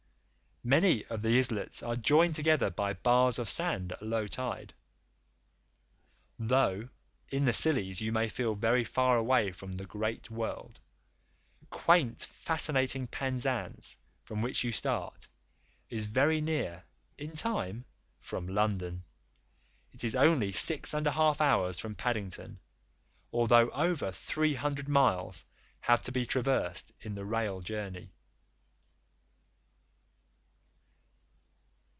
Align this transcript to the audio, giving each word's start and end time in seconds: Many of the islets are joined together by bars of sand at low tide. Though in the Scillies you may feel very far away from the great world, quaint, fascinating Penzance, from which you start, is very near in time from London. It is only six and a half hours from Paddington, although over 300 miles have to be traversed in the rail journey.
Many 0.63 1.03
of 1.05 1.23
the 1.23 1.35
islets 1.39 1.81
are 1.81 1.95
joined 1.95 2.35
together 2.35 2.69
by 2.69 2.93
bars 2.93 3.39
of 3.39 3.49
sand 3.49 3.93
at 3.93 4.03
low 4.03 4.27
tide. 4.27 4.75
Though 6.37 6.89
in 7.29 7.45
the 7.45 7.51
Scillies 7.51 7.99
you 7.99 8.11
may 8.11 8.29
feel 8.29 8.53
very 8.53 8.83
far 8.83 9.17
away 9.17 9.53
from 9.53 9.71
the 9.71 9.87
great 9.87 10.29
world, 10.29 10.79
quaint, 11.71 12.19
fascinating 12.19 13.07
Penzance, 13.07 13.97
from 14.21 14.43
which 14.43 14.63
you 14.63 14.71
start, 14.71 15.27
is 15.89 16.05
very 16.05 16.41
near 16.41 16.83
in 17.17 17.35
time 17.35 17.83
from 18.19 18.47
London. 18.47 19.03
It 19.91 20.03
is 20.03 20.15
only 20.15 20.51
six 20.51 20.93
and 20.93 21.07
a 21.07 21.11
half 21.13 21.41
hours 21.41 21.79
from 21.79 21.95
Paddington, 21.95 22.59
although 23.33 23.71
over 23.71 24.11
300 24.11 24.87
miles 24.87 25.43
have 25.79 26.03
to 26.03 26.11
be 26.11 26.23
traversed 26.23 26.93
in 27.01 27.15
the 27.15 27.25
rail 27.25 27.61
journey. 27.61 28.11